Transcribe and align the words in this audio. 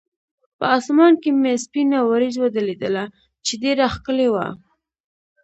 په 0.57 0.65
اسمان 0.77 1.13
کې 1.21 1.29
مې 1.41 1.53
سپینه 1.65 1.99
ورېځ 2.03 2.35
ولیدله، 2.39 3.03
چې 3.45 3.53
ډېره 3.63 3.85
ښکلې 3.95 4.27
وه. 4.33 4.47